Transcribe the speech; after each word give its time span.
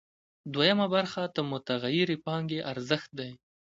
دویمه 0.53 0.87
برخه 0.95 1.21
د 1.35 1.37
متغیرې 1.51 2.17
پانګې 2.25 2.59
ارزښت 2.71 3.09
دی 3.19 3.31